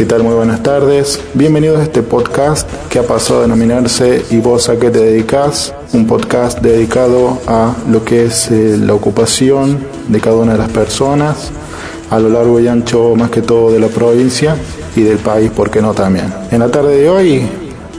[0.00, 0.22] ¿qué tal?
[0.22, 1.20] Muy buenas tardes.
[1.34, 5.74] Bienvenidos a este podcast que ha pasado a denominarse ¿Y vos a qué te dedicas?
[5.92, 9.78] Un podcast dedicado a lo que es eh, la ocupación
[10.08, 11.50] de cada una de las personas
[12.08, 14.56] a lo largo y ancho más que todo de la provincia
[14.96, 16.32] y del país, ¿por qué no también?
[16.50, 17.42] En la tarde de hoy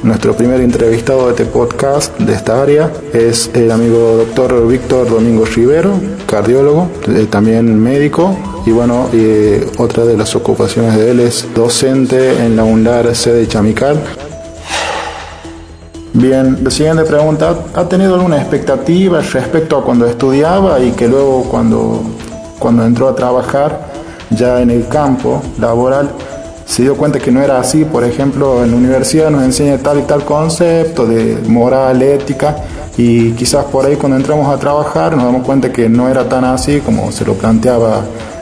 [0.02, 5.46] nuestro primer entrevistado de este podcast de esta área es el amigo doctor Víctor Domingo
[5.46, 5.94] Rivero,
[6.26, 8.36] cardiólogo, eh, también médico,
[8.66, 9.10] y bueno,
[9.78, 14.00] otra de las ocupaciones de él es docente en la UNLAR sede Chamical.
[16.14, 21.44] Bien, la siguiente pregunta, ¿ha tenido alguna expectativa respecto a cuando estudiaba y que luego
[21.50, 22.02] cuando,
[22.60, 23.88] cuando entró a trabajar
[24.30, 26.12] ya en el campo laboral
[26.66, 27.86] se dio cuenta que no era así?
[27.86, 32.58] Por ejemplo, en la universidad nos enseña tal y tal concepto de moral, ética,
[32.98, 36.44] y quizás por ahí cuando entramos a trabajar nos damos cuenta que no era tan
[36.44, 38.02] así como se lo planteaba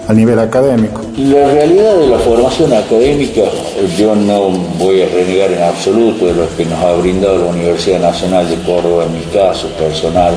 [0.09, 1.04] a nivel académico.
[1.18, 3.44] La realidad de la formación académica,
[3.95, 8.00] yo no voy a renegar en absoluto de lo que nos ha brindado la Universidad
[8.00, 10.34] Nacional de Córdoba, en mi caso personal.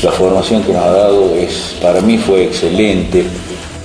[0.00, 3.24] La formación que nos ha dado es, para mí fue excelente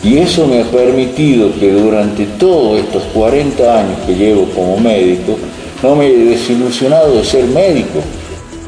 [0.03, 5.39] y eso me ha permitido que durante todos estos 40 años que llevo como médico,
[5.81, 7.99] no me haya desilusionado de ser médico,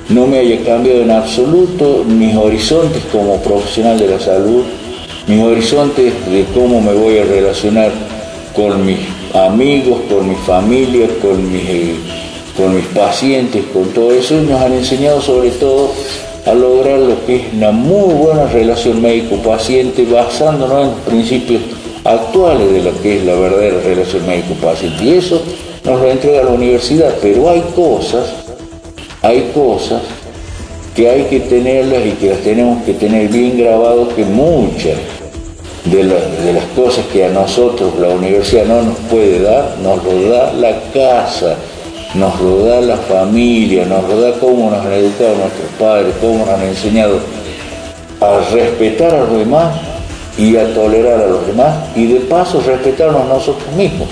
[0.09, 4.63] no me haya cambiado en absoluto mis horizontes como profesional de la salud,
[5.27, 7.91] mis horizontes de cómo me voy a relacionar
[8.55, 8.99] con mis
[9.33, 11.95] amigos, con mi familia, con mis, eh,
[12.57, 15.91] con mis pacientes, con todo eso, nos han enseñado sobre todo
[16.45, 21.61] a lograr lo que es una muy buena relación médico-paciente basándonos en los principios
[22.03, 25.03] actuales de lo que es la verdadera relación médico-paciente.
[25.03, 25.41] Y eso
[25.85, 28.25] nos lo entrega la universidad, pero hay cosas,
[29.21, 30.01] hay cosas
[30.95, 34.97] que hay que tenerlas y que las tenemos que tener bien grabadas, que muchas
[35.85, 40.53] de, las cosas que a nosotros la universidad no nos puede dar, nos lo da
[40.53, 41.55] la casa,
[42.13, 46.39] nos lo da la familia, nos lo da cómo nos han educado nuestros padres, cómo
[46.39, 47.19] nos han enseñado
[48.19, 49.73] a respetar a los demás
[50.37, 54.09] y a tolerar a los demás y de paso respetarnos a nosotros mismos.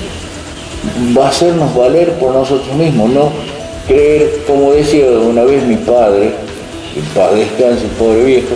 [1.15, 3.29] Va a hacernos valer por nosotros mismos, no
[3.87, 6.31] creer, como decía una vez mi padre,
[6.93, 8.55] que padre descanse, pobre viejo,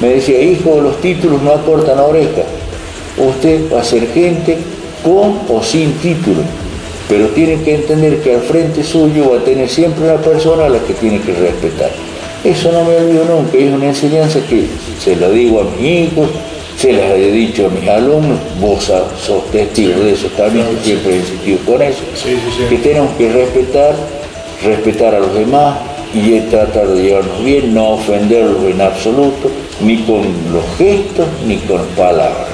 [0.00, 2.42] me decía, hijo, los títulos no acortan oreja.
[3.16, 4.58] Usted va a ser gente
[5.04, 6.42] con o sin título,
[7.08, 10.68] pero tiene que entender que al frente suyo va a tener siempre una persona a
[10.68, 11.90] la que tiene que respetar.
[12.42, 14.66] Eso no me olvido nunca, es una enseñanza que
[15.02, 16.28] se la digo a mis hijos,
[16.76, 21.14] se las he dicho a mis alumnos, vos sos testigo de eso también, que siempre
[21.14, 22.02] he insistido con eso,
[22.68, 23.94] que tenemos que respetar,
[24.62, 25.78] respetar a los demás,
[26.14, 31.56] y es tratar de llevarnos bien, no ofenderlos en absoluto, ni con los gestos, ni
[31.58, 32.48] con palabras.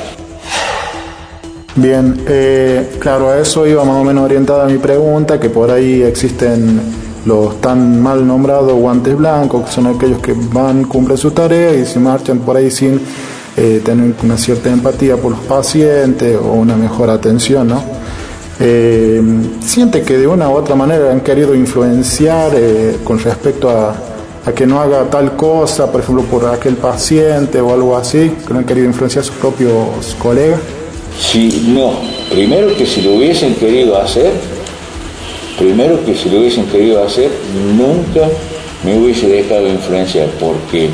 [1.76, 6.02] Bien, eh, claro, a eso iba más o menos orientada mi pregunta, que por ahí
[6.02, 6.80] existen
[7.26, 11.84] los tan mal nombrados guantes blancos, que son aquellos que van, cumplen su tarea y
[11.84, 13.00] se marchan por ahí sin
[13.56, 17.99] eh, tener una cierta empatía por los pacientes o una mejor atención, ¿no?
[18.62, 19.22] Eh,
[19.60, 23.94] siente que de una u otra manera han querido influenciar eh, con respecto a,
[24.54, 28.58] que no haga tal cosa, por ejemplo, por aquel paciente o algo así, que no
[28.58, 30.60] han querido influenciar a sus propios colegas?
[31.18, 31.92] Sí, no.
[32.30, 34.32] Primero que si lo hubiesen querido hacer,
[35.58, 37.30] primero que si lo hubiesen querido hacer,
[37.76, 38.28] nunca
[38.84, 40.90] me hubiese dejado influenciar, porque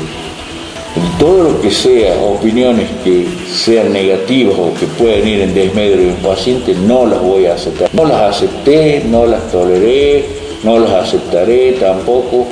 [1.19, 6.07] todo lo que sea opiniones que sean negativas o que puedan ir en desmedro de
[6.07, 7.89] un paciente, no las voy a aceptar.
[7.93, 10.25] No las acepté, no las toleré,
[10.63, 12.45] no las aceptaré tampoco,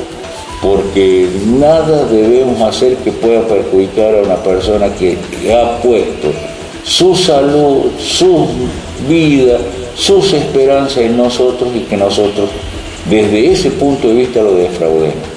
[0.62, 1.28] porque
[1.60, 5.18] nada debemos hacer que pueda perjudicar a una persona que
[5.54, 6.30] ha puesto
[6.84, 8.48] su salud, su
[9.10, 9.58] vida,
[9.96, 12.50] sus esperanzas en nosotros y que nosotros
[13.10, 15.35] desde ese punto de vista lo defraudemos.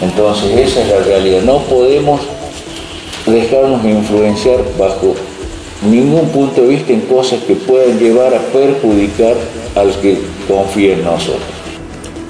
[0.00, 1.42] Entonces esa es la realidad.
[1.42, 2.20] No podemos
[3.26, 5.14] dejarnos influenciar bajo
[5.88, 9.34] ningún punto de vista en cosas que puedan llevar a perjudicar
[9.74, 11.42] al que confía en nosotros.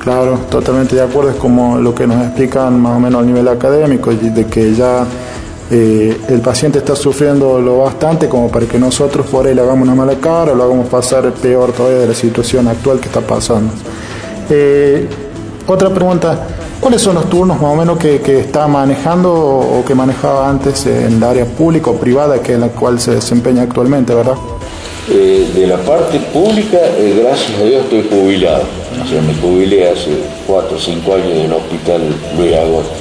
[0.00, 3.48] Claro, totalmente de acuerdo, es como lo que nos explican más o menos a nivel
[3.48, 5.04] académico, de que ya
[5.70, 9.82] eh, el paciente está sufriendo lo bastante como para que nosotros por ahí le hagamos
[9.82, 13.20] una mala cara o lo hagamos pasar peor todavía de la situación actual que está
[13.20, 13.72] pasando.
[14.48, 15.06] Eh,
[15.66, 16.46] otra pregunta,
[16.80, 21.16] ¿Cuáles son los turnos más o menos que, está manejando o que manejaba antes en
[21.16, 24.36] el área pública o privada que en la cual se desempeña actualmente, verdad?
[25.10, 28.62] Eh, de la parte pública, eh, gracias a Dios estoy jubilado.
[29.02, 30.10] O sea, me jubilé hace
[30.46, 32.02] 4 o 5 años del hospital
[32.36, 32.92] Luis Agosto.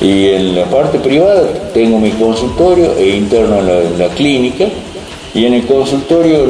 [0.00, 4.66] Y en la parte privada tengo mi consultorio e interno en la, clínica
[5.34, 6.46] Y en el consultorio,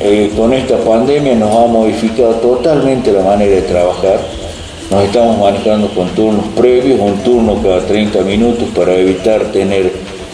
[0.00, 4.20] eh, con esta pandemia, nos ha modificado totalmente la manera de trabajar.
[4.94, 9.90] Nos estamos manejando con turnos previos, un turno cada 30 minutos para evitar tener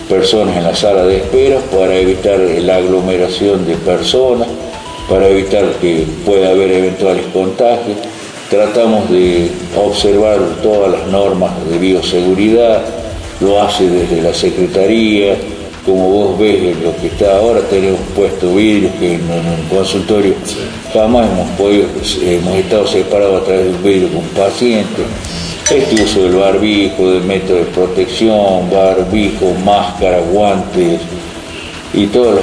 [0.06, 4.48] personas en la sala de espera, para evitar la aglomeración de personas,
[5.08, 7.96] para evitar que pueda haber eventuales contagios.
[8.50, 9.50] Tratamos de
[9.82, 12.82] observar todas las normas de bioseguridad,
[13.40, 15.38] lo hace desde la Secretaría,
[15.84, 20.34] como vos ves lo que está ahora, tenemos puesto vidrio que en, un consultorio
[20.92, 21.86] jamás hemos podido,
[22.22, 25.06] hemos estado separados a través de un vidrio con pacientes.
[25.70, 31.00] Este uso del barbijo, del método de protección, barbijo, máscara, guantes
[31.94, 32.40] y todo lo,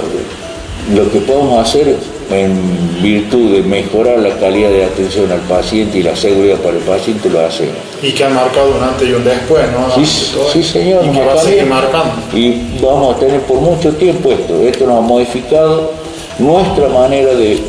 [0.96, 1.98] lo que podemos hacer
[2.30, 6.84] en virtud de mejorar la calidad de atención al paciente y la seguridad para el
[6.84, 7.76] paciente, lo hacemos.
[8.02, 10.06] Y que han marcado un antes y un después, ¿no?
[10.52, 11.06] Sí, señor.
[11.06, 12.14] Y va a seguir marcando.
[12.34, 14.62] Y vamos a tener por mucho tiempo esto.
[14.62, 15.94] Esto nos ha modificado
[16.40, 17.60] nuestra manera de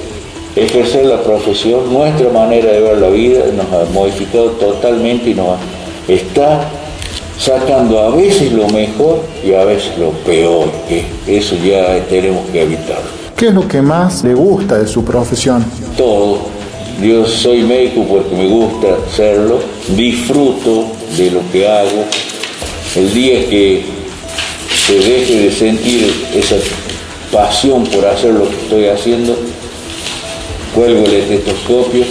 [0.56, 5.58] ejercer la profesión, nuestra manera de ver la vida, nos ha modificado totalmente y nos
[6.08, 6.68] está
[7.38, 12.62] sacando a veces lo mejor y a veces lo peor, que eso ya tenemos que
[12.62, 13.27] evitarlo.
[13.38, 15.64] ¿Qué es lo que más le gusta de su profesión?
[15.96, 16.40] Todo.
[17.00, 19.60] Yo soy médico porque me gusta hacerlo,
[19.96, 20.86] disfruto
[21.16, 22.04] de lo que hago.
[22.96, 23.84] El día que
[24.84, 26.56] se deje de sentir esa
[27.30, 29.38] pasión por hacer lo que estoy haciendo,
[30.74, 32.04] cuelgo el estetoscopio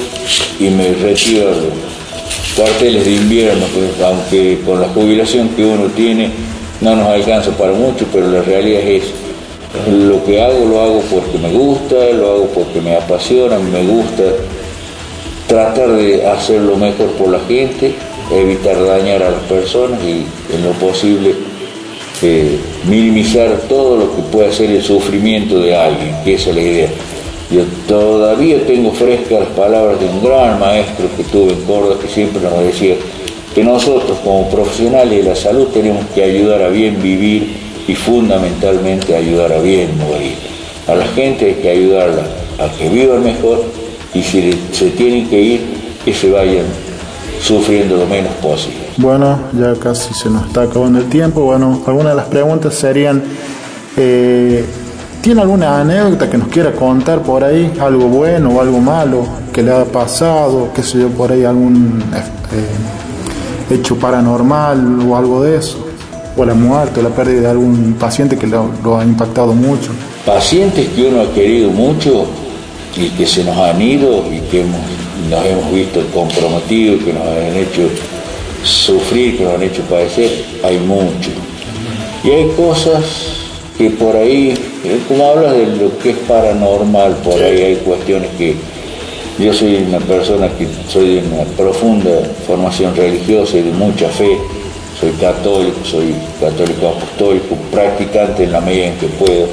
[0.61, 5.87] y me retiro a los cuarteles de invierno, pues, aunque con la jubilación que uno
[5.87, 6.31] tiene
[6.79, 9.26] no nos alcanza para mucho, pero la realidad es
[9.89, 14.23] lo que hago lo hago porque me gusta, lo hago porque me apasiona, me gusta
[15.47, 17.93] tratar de hacer lo mejor por la gente,
[18.31, 21.35] evitar dañar a las personas y en lo posible
[22.21, 22.57] eh,
[22.89, 26.89] minimizar todo lo que pueda ser el sufrimiento de alguien, que esa es la idea.
[27.51, 32.09] Yo todavía tengo frescas las palabras de un gran maestro que tuve en Córdoba que
[32.09, 32.95] siempre nos decía
[33.55, 39.15] que nosotros como profesionales de la salud tenemos que ayudar a bien vivir y fundamentalmente
[39.15, 40.35] ayudar a bien morir.
[40.87, 42.23] A la gente hay que ayudarla
[42.59, 43.63] a que vivan mejor
[44.13, 45.61] y si se tienen que ir,
[46.03, 46.65] que se vayan
[47.41, 48.87] sufriendo lo menos posible.
[48.97, 51.41] Bueno, ya casi se nos está acabando el tiempo.
[51.41, 53.23] Bueno, algunas de las preguntas serían,
[53.95, 54.65] eh,
[55.21, 57.71] ¿tiene alguna anécdota que nos quiera contar por ahí?
[57.79, 60.69] ¿Algo bueno o algo malo que le ha pasado?
[60.73, 65.85] ¿Qué sé yo, por ahí algún eh, hecho paranormal o algo de eso?
[66.37, 69.89] O la muerte la pérdida de algún paciente que lo, ha impactado mucho.
[70.25, 72.27] Pacientes que uno ha querido mucho
[72.95, 74.63] y que se nos han ido y que
[75.29, 77.89] nos hemos visto comprometidos, que nos han hecho
[78.63, 81.31] sufrir, que nos han hecho padecer, hay mucho.
[82.23, 83.03] Y hay cosas
[83.77, 88.29] que por ahí, eh, como hablas de lo que es paranormal, por ahí hay cuestiones
[88.37, 88.55] que
[89.39, 92.09] yo soy una persona que soy de una profunda
[92.47, 94.35] formación religiosa y de mucha fe,
[94.99, 99.47] soy católico, soy católico apostólico, practicante en la medida en que puedo.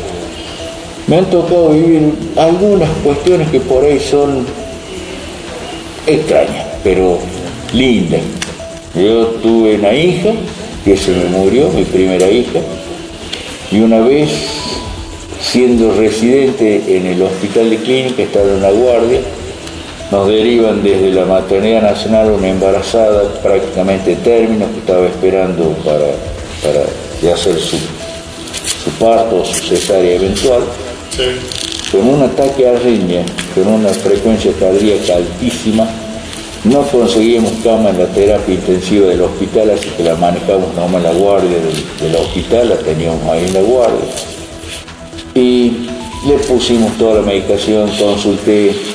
[1.07, 4.47] Me han tocado vivir algunas cuestiones que por ahí son
[6.07, 7.19] extrañas, pero
[7.73, 8.23] lindas.
[8.95, 10.31] Yo tuve una hija
[10.85, 12.61] que se me murió, mi primera hija,
[13.71, 14.31] y una vez
[15.41, 19.21] siendo residente en el hospital de clínica, estaba en la guardia,
[20.15, 26.07] nos derivan desde la Maternidad Nacional una embarazada prácticamente término que estaba esperando para,
[26.63, 30.63] para hacer su, su parto o su cesárea eventual,
[31.91, 33.23] con un ataque a riña,
[33.57, 35.85] con una frecuencia cardíaca altísima.
[36.63, 41.03] No conseguimos cama en la terapia intensiva del hospital, así que la manejamos nomás en
[41.03, 44.09] la guardia del, del hospital, la teníamos ahí en la guardia.
[45.35, 45.89] Y
[46.29, 48.94] le pusimos toda la medicación, consulté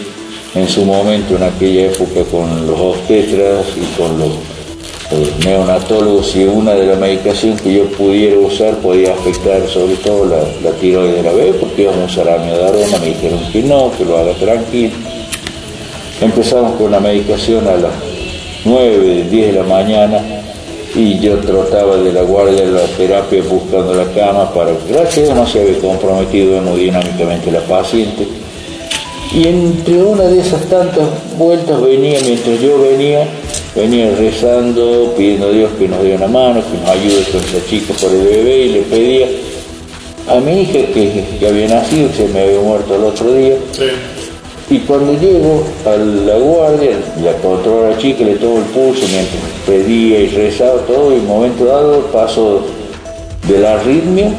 [0.55, 4.29] en su momento, en aquella época, con los obstetras y con los,
[5.43, 10.71] neonatólogos, si una de las medicaciones que yo pudiera usar podía afectar sobre todo la,
[10.73, 14.17] tiroides de la bebé, porque íbamos a usar amiodarona, me dijeron que no, que lo
[14.17, 14.93] haga tranquilo.
[16.21, 17.93] Empezamos con la medicación a las
[18.65, 20.21] 9, 10 de la mañana
[20.93, 25.45] y yo trotaba de la guardia de la terapia buscando la cama para, gracias no
[25.47, 28.27] se había comprometido hemodinámicamente la paciente
[29.31, 31.07] y entre una de esas tantas
[31.37, 33.27] vueltas venía, mientras yo venía,
[33.75, 37.65] venía rezando, pidiendo a Dios que nos dé una mano, que nos ayude con esa
[37.67, 39.27] chica por el bebé, y le pedía
[40.27, 43.55] a mi hija que, había nacido, que se me había muerto el otro día.
[44.71, 46.91] Y cuando llego a la guardia,
[47.23, 51.15] la controlo a la chica, le tomo el pulso, mientras pedía y rezaba todo, y
[51.15, 52.61] en un momento dado paso
[53.47, 54.31] de la arritmia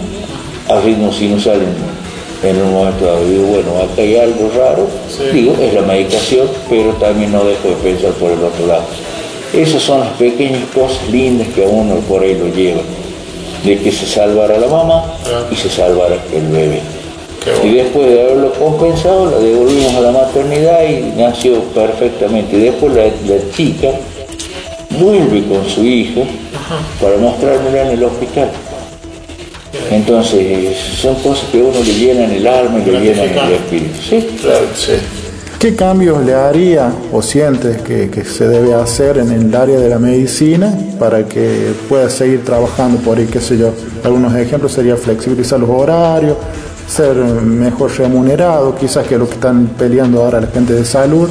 [0.68, 1.61] a ritmo sinusal
[2.42, 4.87] en un momento dado digo, bueno, acá hay algo raro,
[5.32, 8.85] digo, es la medicación, pero también no dejo de pensar por el otro lado.
[9.52, 12.85] Esas son las pequeñas cosas lindas que a uno por ahí lo llevan,
[13.64, 15.04] de que se salvara la mamá
[15.50, 16.80] y se salvara el bebé.
[17.64, 22.56] Y después de haberlo compensado, la devolvimos a la maternidad y nació perfectamente.
[22.56, 23.11] Y después la,
[23.56, 23.88] chica
[24.99, 26.23] vuelve con su hijo
[27.00, 28.50] para mostrármela en el hospital.
[29.90, 33.94] Entonces, son cosas que a uno le llenan el alma y le llenan el espíritu.
[34.00, 34.28] ¿Sí?
[34.40, 34.92] Claro, sí.
[35.58, 39.90] ¿Qué cambios le haría o sientes que, que, se debe hacer en el área de
[39.90, 43.70] la medicina para que pueda seguir trabajando por ahí, qué sé yo?
[44.02, 46.38] Algunos ejemplos sería flexibilizar los horarios,
[46.88, 51.28] ser mejor remunerado, quizás que lo que están peleando ahora la gente de salud,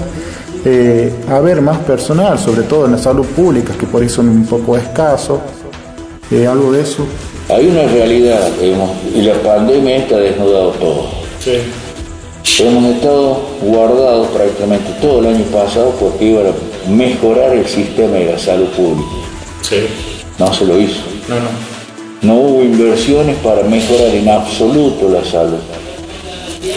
[0.64, 4.46] eh, haber más personal, sobre todo en la salud pública, que por ahí son un
[4.46, 5.40] poco escasos,
[6.32, 7.06] eh, algo de eso.
[7.50, 11.08] Hay una realidad, y la pandemia está desnudado todo.
[11.44, 12.64] Sí.
[12.64, 18.34] Hemos estado guardados prácticamente todo el año pasado porque iba a mejorar el sistema de
[18.34, 19.10] la salud pública.
[19.64, 19.78] Sí.
[20.38, 21.02] No se lo hizo.
[21.28, 21.50] No, no.
[22.22, 25.60] No hubo inversiones para mejorar en absoluto la salud.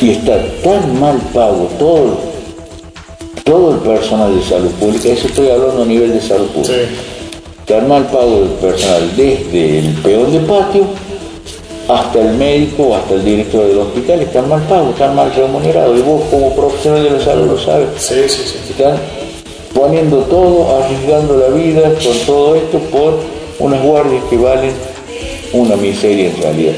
[0.01, 2.21] Y está tan mal pago todo,
[3.45, 6.75] todo el personal de salud pública, eso estoy hablando a nivel de salud pública.
[7.67, 10.85] Tan mal pago el personal, desde el peón de patio
[11.89, 15.99] hasta el médico, hasta el director del hospital, están mal pagos, están mal remunerados.
[15.99, 17.89] Y vos como profesional de la salud lo sabes.
[17.97, 18.59] Sí, sí, sí.
[18.71, 18.97] Están
[19.75, 23.21] poniendo todo, arriesgando la vida con todo esto por
[23.59, 24.73] unas guardias que valen
[25.53, 26.75] una miseria en realidad.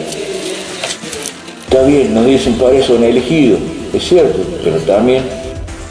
[1.65, 3.59] Está bien, nos dicen para eso han elegido,
[3.93, 5.25] es cierto, pero también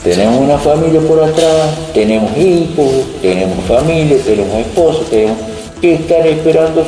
[0.03, 2.89] tenemos una familia por atrás, tenemos hijos,
[3.21, 5.37] tenemos familia, tenemos esposos, tenemos
[5.79, 6.85] que están esperando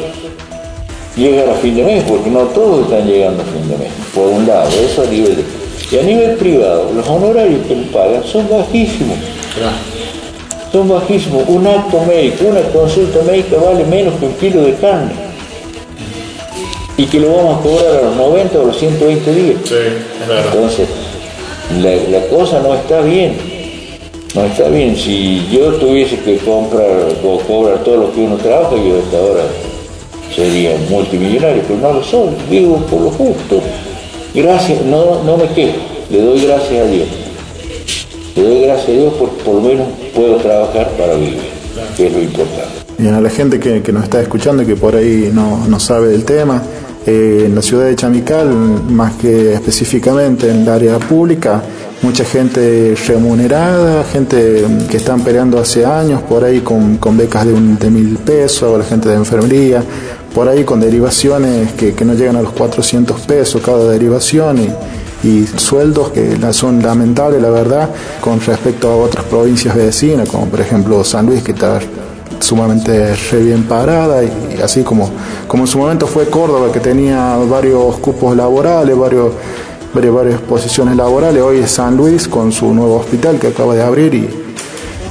[1.15, 4.27] llegar a fin de mes, porque no todos están llegando a fin de mes, por
[4.27, 5.43] un lado, eso a nivel de...
[5.91, 9.17] Y a nivel privado, los honorarios que nos pagan son bajísimos.
[10.71, 11.43] Son bajísimos.
[11.47, 15.11] Un acto médico, una consulta médica vale menos que un kilo de carne
[16.97, 19.57] y que lo vamos a cobrar a los 90 o los 120 días.
[19.63, 19.75] Sí,
[20.25, 20.49] claro.
[20.53, 20.84] Entonces,
[21.81, 23.35] la, cosa no está bien.
[24.33, 24.95] No está bien.
[24.95, 26.89] Si yo tuviese que comprar
[27.23, 29.43] o cobrar todo lo que uno trabaja, yo hasta ahora
[30.35, 32.29] sería multimillonario, pero no lo soy.
[32.49, 33.61] Vivo por lo justo.
[34.33, 35.77] Gracias, no, no me quejo.
[36.09, 37.07] Le doy gracias a Dios.
[38.35, 41.39] Le doy gracias a Dios porque por lo menos puedo trabajar para vivir,
[41.95, 42.85] que es lo importante.
[42.97, 45.79] Y a la gente que, que, nos está escuchando y que por ahí no, no
[45.79, 46.63] sabe del tema,
[47.05, 48.49] eh, en la ciudad de Chamical,
[48.89, 51.61] más que específicamente en el área pública,
[52.01, 57.53] mucha gente remunerada, gente que están peleando hace años por ahí con, con becas de,
[57.53, 59.83] un, de mil pesos, la gente de enfermería,
[60.33, 64.69] por ahí con derivaciones que, que no llegan a los 400 pesos cada derivación y,
[65.27, 67.89] y sueldos que son lamentables, la verdad,
[68.21, 71.79] con respecto a otras provincias vecinas, como por ejemplo San Luis, que está
[72.39, 75.09] sumamente re bien parada y, así como,
[75.47, 79.31] como en su momento fue Córdoba que tenía varios cupos laborales, varios,
[79.93, 84.13] varias, posiciones laborales, hoy es San Luis con su nuevo hospital que acaba de abrir
[84.13, 84.29] y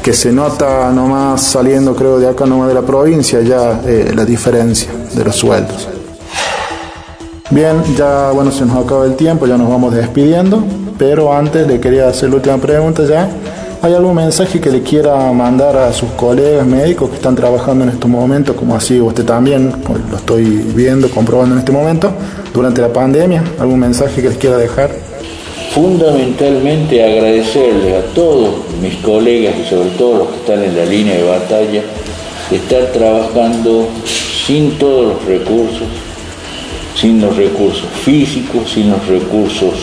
[0.02, 4.24] que se nota nomás saliendo creo de acá nomás de la provincia ya eh, la
[4.24, 5.88] diferencia de los sueldos.
[7.50, 10.62] Bien, ya bueno se nos acaba el tiempo, ya nos vamos despidiendo,
[10.98, 13.28] pero antes le quería hacer la última pregunta ya
[13.84, 17.90] ¿Hay algún mensaje que le quiera mandar a sus colegas médicos que están trabajando en
[17.90, 19.74] estos momentos, como así usted también,
[20.10, 20.42] lo estoy
[20.74, 22.10] viendo, comprobando en este momento,
[22.54, 23.44] durante la pandemia?
[23.60, 24.90] ¿Algún mensaje que les quiera dejar?
[25.74, 31.16] Fundamentalmente agradecerles a todos mis colegas y sobre todo los que están en la línea
[31.16, 31.82] de batalla
[32.50, 33.86] estar trabajando
[34.46, 35.88] sin todos los recursos,
[36.98, 39.74] sin los recursos físicos, sin los recursos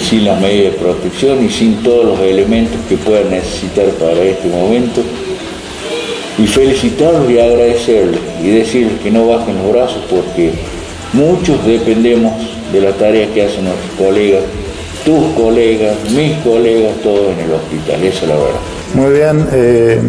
[0.00, 4.48] sin las medidas de protección y sin todos los elementos que puedan necesitar para este
[4.48, 5.02] momento.
[6.38, 10.52] Y felicitarlos y agradecerles y decirles que no bajen los brazos porque
[11.12, 12.32] muchos dependemos
[12.72, 14.42] de la tarea que hacen nuestros colegas,
[15.04, 18.02] tus colegas, mis colegas, todos en el hospital.
[18.02, 18.60] Esa es la verdad.
[18.94, 20.00] Muy bien, eh,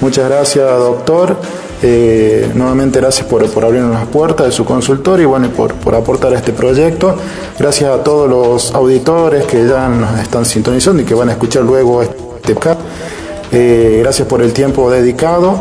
[0.00, 1.36] muchas gracias doctor.
[1.84, 5.94] Eh, nuevamente gracias por, por, abrirnos las puertas de su consultorio y bueno, por, por,
[5.96, 7.16] aportar a este proyecto.
[7.58, 11.64] Gracias a todos los auditores que ya nos están sintonizando y que van a escuchar
[11.64, 12.80] luego este podcast.
[13.50, 15.56] Eh, gracias por el tiempo dedicado.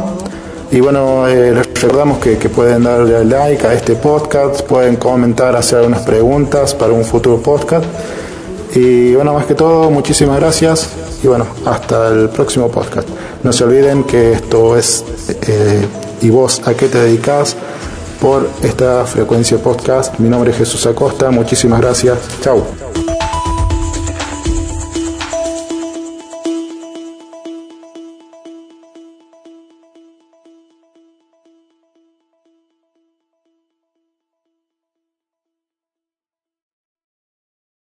[0.71, 5.79] Y bueno, eh, les recordamos que, pueden darle like a este podcast, pueden comentar, hacer
[5.79, 7.83] algunas preguntas para un futuro podcast.
[8.73, 10.89] Y bueno, más que todo, muchísimas gracias
[11.23, 13.07] y bueno, hasta el próximo podcast.
[13.43, 15.03] No se olviden que esto es...
[15.47, 15.85] Eh,
[16.21, 17.55] ¿Y vos a qué te dedicas?
[18.21, 20.19] por esta frecuencia podcast.
[20.19, 22.19] Mi nombre es Jesús Acosta, muchísimas gracias.
[22.41, 22.90] Chao.